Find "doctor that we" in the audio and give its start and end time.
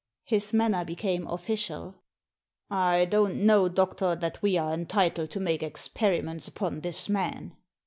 3.69-4.57